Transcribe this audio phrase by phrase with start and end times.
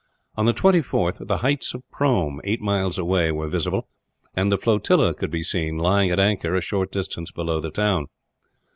[0.35, 3.87] On the 24th the heights of Prome, eight miles away, were visible;
[4.35, 8.07] and the flotilla could be seen, lying at anchor a short distance below the town.